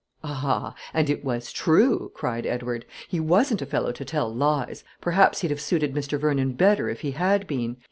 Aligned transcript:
"Ah, 0.23 0.73
and 0.95 1.11
it 1.11 1.23
was 1.23 1.51
true," 1.51 2.11
cried 2.15 2.47
Edward; 2.47 2.87
"he 3.07 3.19
wasn't 3.19 3.61
a 3.61 3.67
fellow 3.67 3.91
to 3.91 4.03
tell 4.03 4.33
lies; 4.33 4.83
perhaps 4.99 5.41
he'd 5.41 5.51
have 5.51 5.61
suited 5.61 5.93
Mr. 5.93 6.19
Vernon 6.19 6.53
better 6.53 6.89
if 6.89 7.01
he 7.01 7.11
had 7.11 7.45
been. 7.45 7.77